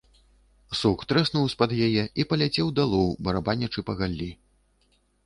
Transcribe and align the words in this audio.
Сук 0.79 1.01
трэснуў 1.11 1.43
з-пад 1.53 1.75
яе 1.87 2.03
і 2.23 2.25
паляцеў 2.31 2.71
далоў, 2.79 3.13
барабанячы 3.29 3.85
па 3.91 3.97
галлі. 4.01 4.31